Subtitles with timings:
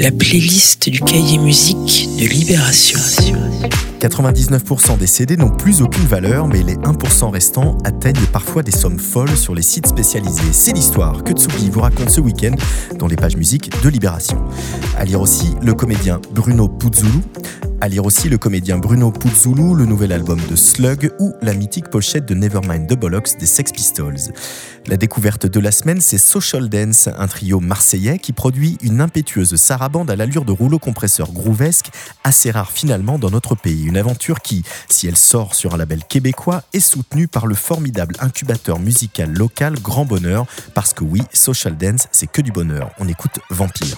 [0.00, 2.98] la playlist du cahier musique de Libération.
[4.00, 8.98] 99% des CD n'ont plus aucune valeur, mais les 1% restants atteignent parfois des sommes
[8.98, 10.52] folles sur les sites spécialisés.
[10.52, 12.54] C'est l'histoire que Tsugi vous raconte ce week-end
[12.98, 14.42] dans les pages musiques de Libération.
[14.96, 17.20] À lire aussi le comédien Bruno Puzzulu,
[17.80, 21.88] à lire aussi le comédien Bruno Puzzulu, le nouvel album de Slug ou la mythique
[21.88, 24.32] pochette de Nevermind the Bollocks des Sex Pistols.
[24.86, 29.56] La découverte de la semaine, c'est Social Dance, un trio marseillais qui produit une impétueuse
[29.56, 31.90] sarabande à l'allure de rouleau compresseur groovesque,
[32.22, 33.84] assez rare finalement dans notre pays.
[33.84, 38.14] Une aventure qui, si elle sort sur un label québécois, est soutenue par le formidable
[38.20, 42.90] incubateur musical local Grand Bonheur, parce que oui, Social Dance, c'est que du bonheur.
[42.98, 43.96] On écoute Vampire.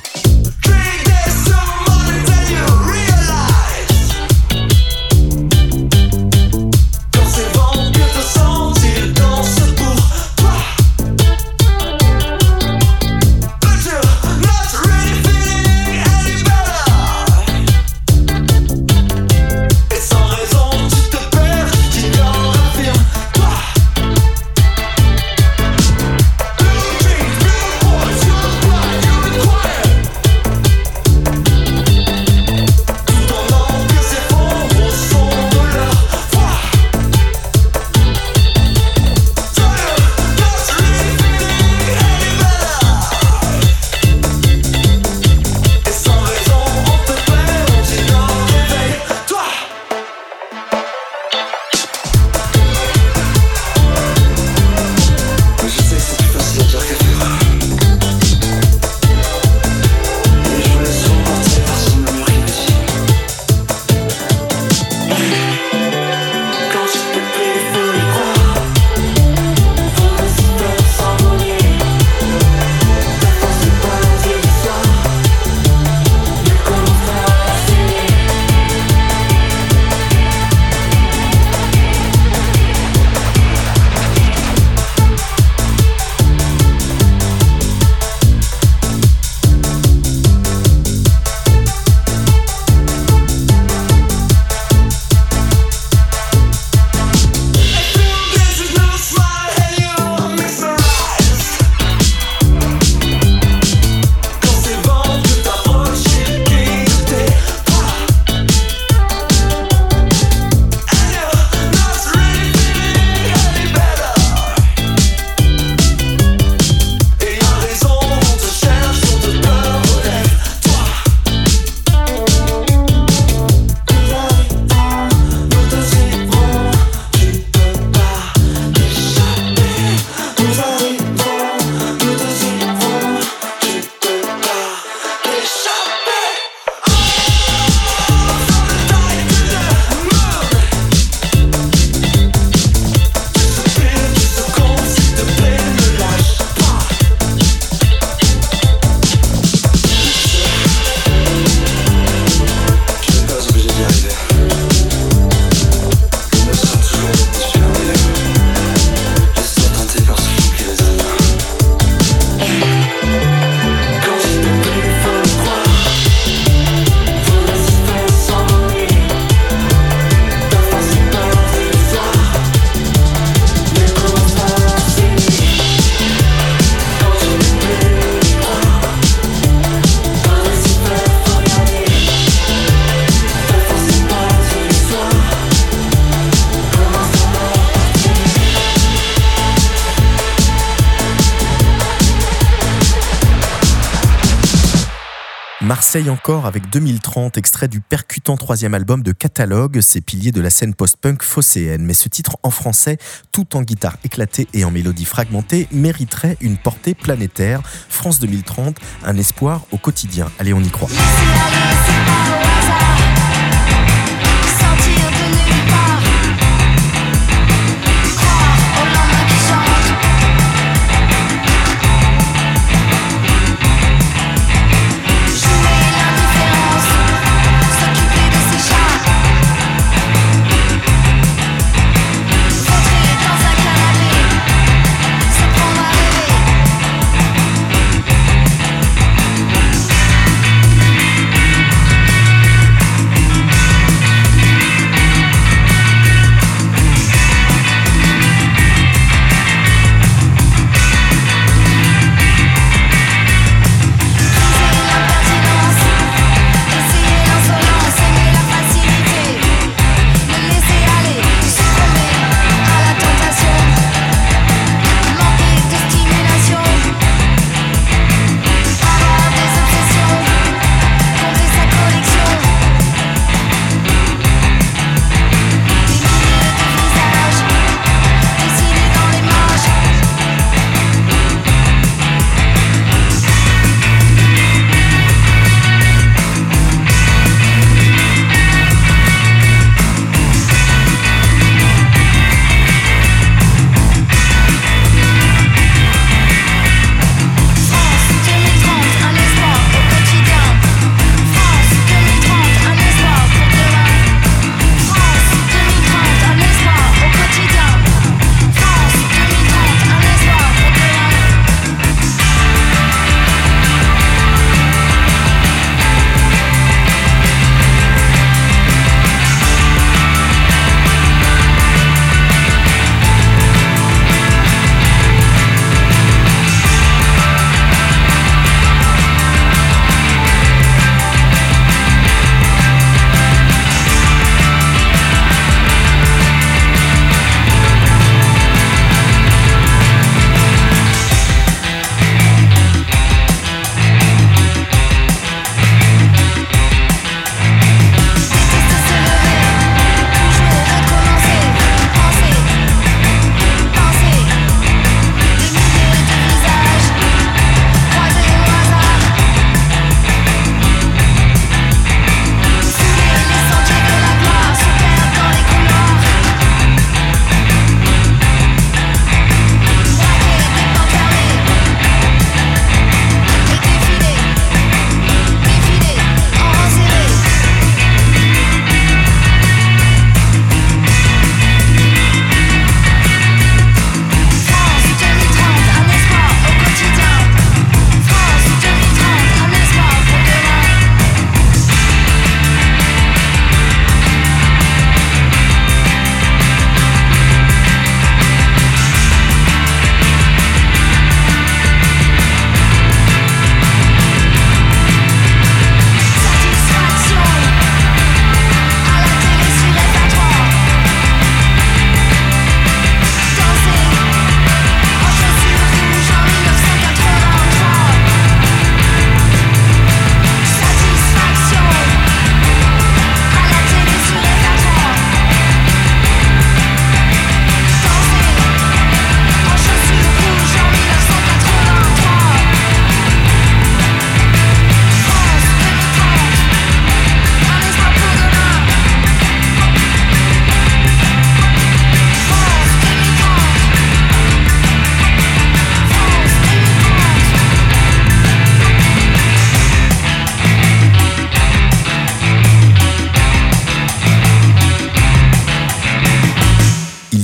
[195.95, 200.49] Marseille encore avec 2030, extrait du percutant troisième album de Catalogue, ces piliers de la
[200.49, 201.85] scène post-punk phocéenne.
[201.85, 202.97] Mais ce titre en français,
[203.31, 207.61] tout en guitare éclatée et en mélodie fragmentée, mériterait une portée planétaire.
[207.91, 210.31] France 2030, un espoir au quotidien.
[210.39, 210.89] Allez, on y croit.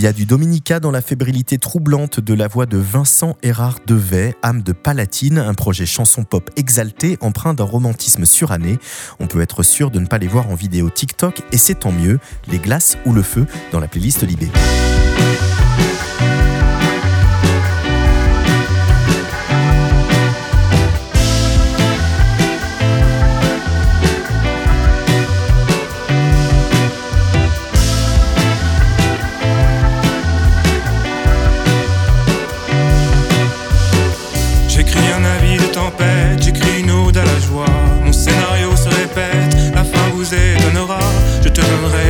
[0.08, 4.62] A du Dominica dans la fébrilité troublante de la voix de Vincent Hérard Devet, âme
[4.62, 8.78] de Palatine, un projet chanson pop exalté, empreint d'un romantisme suranné.
[9.20, 11.92] On peut être sûr de ne pas les voir en vidéo TikTok et c'est tant
[11.92, 14.48] mieux, les glaces ou le feu dans la playlist Libé.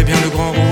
[0.09, 0.68] bien le grand rond.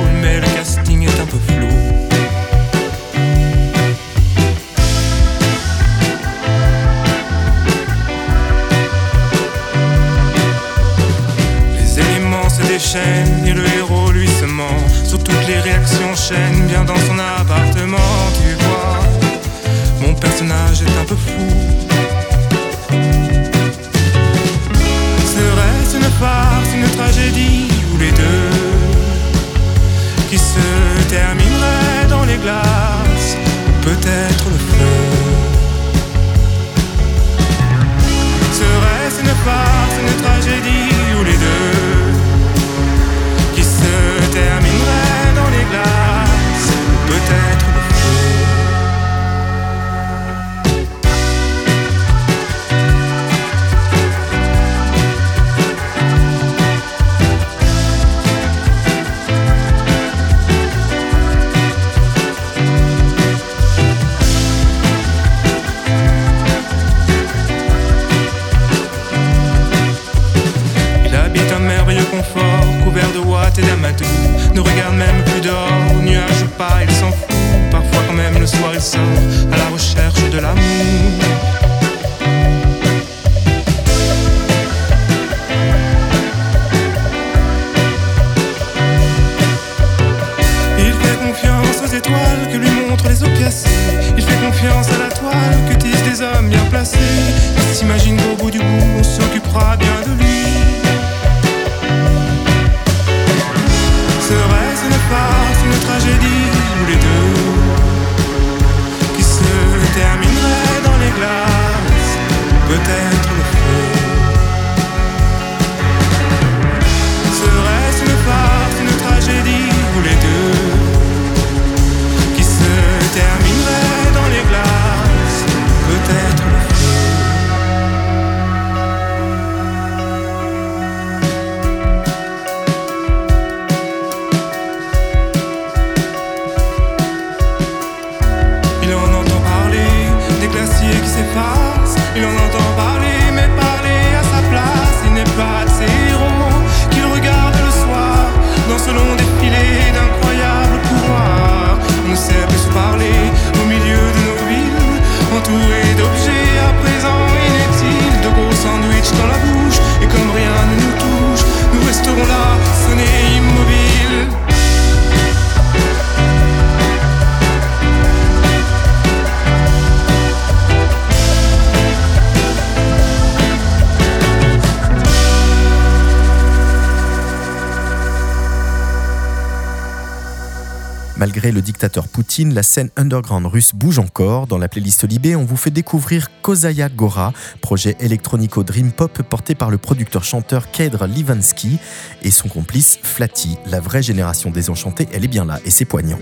[181.26, 184.46] Malgré le dictateur Poutine, la scène underground russe bouge encore.
[184.46, 189.56] Dans la playlist Libé, on vous fait découvrir Kozaya Gora, projet électronico dream pop porté
[189.56, 191.80] par le producteur-chanteur Kedr Livansky
[192.22, 193.58] et son complice Flatty.
[193.66, 196.20] La vraie génération désenchantée, elle est bien là et c'est poignant.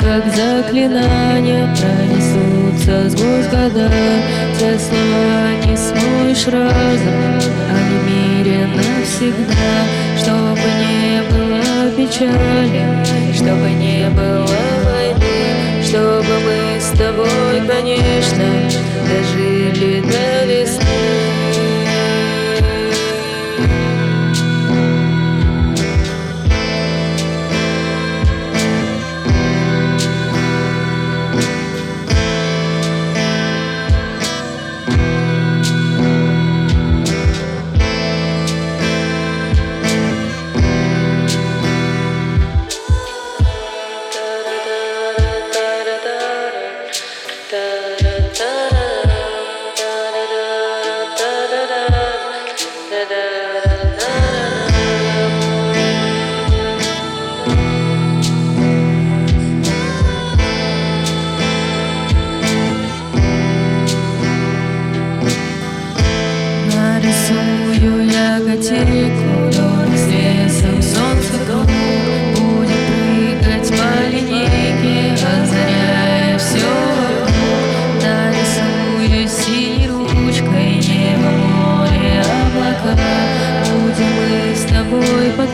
[0.00, 3.90] Как заклинания Пронесутся сквозь года
[4.58, 7.40] Те слова не смоешь разом
[7.70, 9.70] Они в мире навсегда
[10.18, 12.84] Чтобы не было печали
[13.34, 14.46] Чтобы не было
[14.84, 18.46] войны Чтобы мы с тобой, конечно
[19.08, 20.83] Дожили до весны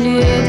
[0.00, 0.39] plus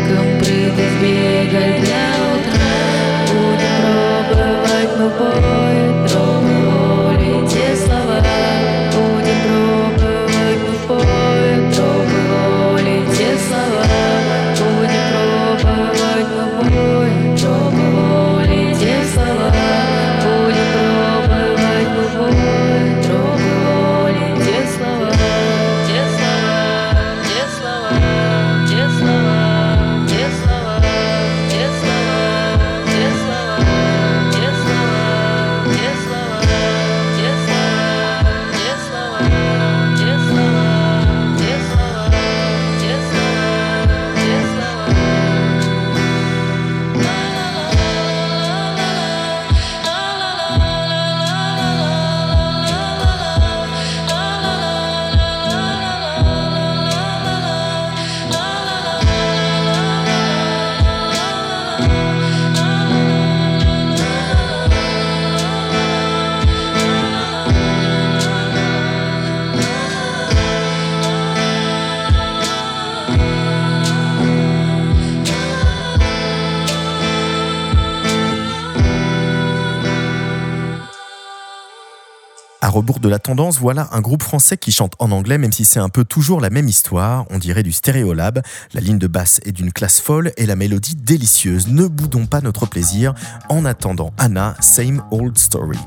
[82.70, 85.80] rebours de la tendance, voilà un groupe français qui chante en anglais, même si c'est
[85.80, 87.26] un peu toujours la même histoire.
[87.30, 88.42] On dirait du Stéréolab.
[88.74, 91.68] La ligne de basse est d'une classe folle et la mélodie délicieuse.
[91.68, 93.14] Ne boudons pas notre plaisir.
[93.50, 95.80] En attendant, Anna, Same Old Story.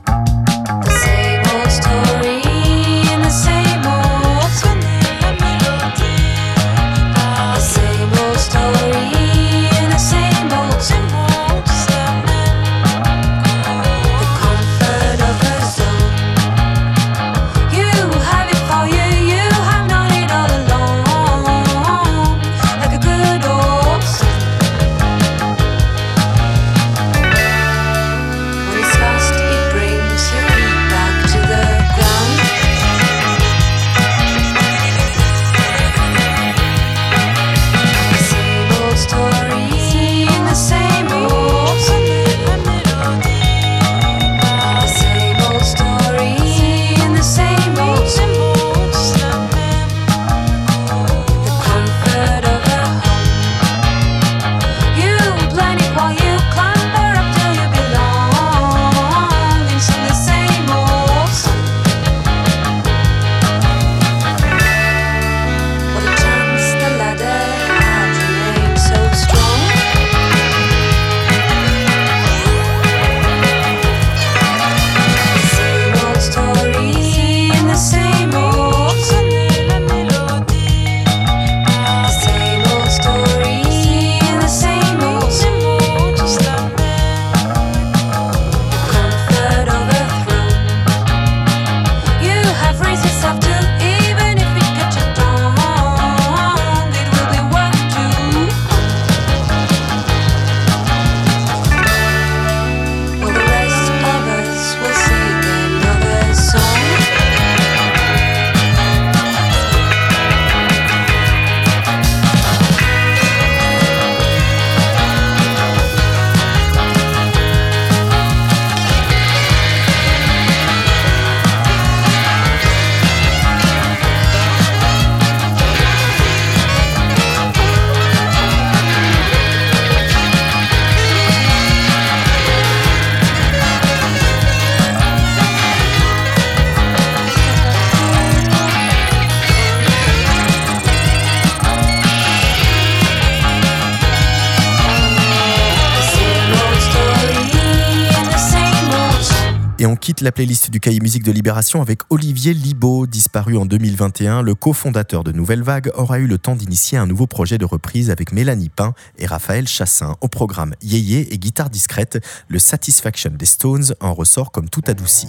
[150.20, 154.42] La playlist du cahier musique de Libération avec Olivier Libaud, disparu en 2021.
[154.42, 158.10] Le cofondateur de Nouvelle Vague aura eu le temps d'initier un nouveau projet de reprise
[158.10, 160.16] avec Mélanie Pain et Raphaël Chassin.
[160.20, 165.28] Au programme Yéyé et guitare discrète, le Satisfaction des Stones en ressort comme tout adouci.